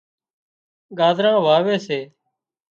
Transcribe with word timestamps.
ڳازران 0.99 1.35
واوي 1.45 1.75
سي 1.85 1.99